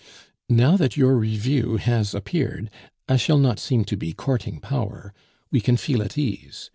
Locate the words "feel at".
5.77-6.17